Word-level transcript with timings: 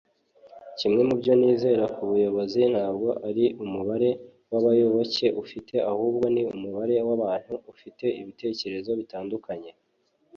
kimwe 0.79 1.01
mu 1.07 1.15
byo 1.21 1.33
nizera 1.39 1.83
ku 1.93 2.01
buyobozi 2.09 2.61
ntabwo 2.73 3.09
ari 3.27 3.45
umubare 3.63 4.09
w'abayoboke 4.51 5.27
ufite, 5.43 5.75
ahubwo 5.91 6.23
ni 6.33 6.41
umubare 6.55 6.95
w'abantu 7.07 7.53
ufite 7.71 8.05
ibitekerezo 8.21 8.91
bitandukanye 8.99 9.71